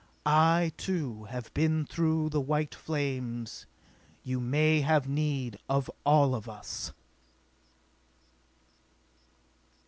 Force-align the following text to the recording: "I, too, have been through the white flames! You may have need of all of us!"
"I, 0.25 0.71
too, 0.77 1.25
have 1.25 1.53
been 1.53 1.85
through 1.85 2.29
the 2.29 2.41
white 2.41 2.73
flames! 2.73 3.67
You 4.23 4.39
may 4.39 4.81
have 4.81 5.07
need 5.07 5.59
of 5.69 5.91
all 6.03 6.33
of 6.33 6.49
us!" 6.49 6.91